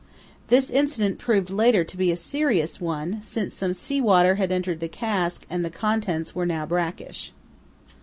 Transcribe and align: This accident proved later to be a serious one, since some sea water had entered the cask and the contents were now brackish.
This 0.47 0.73
accident 0.73 1.19
proved 1.19 1.51
later 1.51 1.83
to 1.83 1.95
be 1.95 2.09
a 2.11 2.15
serious 2.15 2.81
one, 2.81 3.19
since 3.21 3.53
some 3.53 3.75
sea 3.75 4.01
water 4.01 4.33
had 4.33 4.51
entered 4.51 4.79
the 4.79 4.87
cask 4.87 5.45
and 5.47 5.63
the 5.63 5.69
contents 5.69 6.33
were 6.33 6.47
now 6.47 6.65
brackish. 6.65 7.33